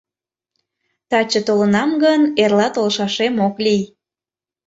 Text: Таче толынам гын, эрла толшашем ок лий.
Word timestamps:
Таче 1.09 1.41
толынам 1.47 1.91
гын, 2.03 2.21
эрла 2.43 2.67
толшашем 2.75 3.35
ок 3.47 3.55
лий. 3.65 3.83